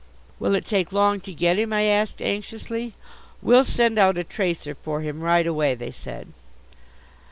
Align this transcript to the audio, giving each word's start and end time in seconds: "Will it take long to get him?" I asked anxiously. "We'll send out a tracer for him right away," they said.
"Will 0.39 0.55
it 0.55 0.65
take 0.65 0.91
long 0.91 1.19
to 1.19 1.31
get 1.31 1.59
him?" 1.59 1.71
I 1.71 1.83
asked 1.83 2.23
anxiously. 2.23 2.95
"We'll 3.39 3.63
send 3.63 3.99
out 3.99 4.17
a 4.17 4.23
tracer 4.23 4.75
for 4.81 5.01
him 5.01 5.21
right 5.21 5.45
away," 5.45 5.75
they 5.75 5.91
said. 5.91 6.29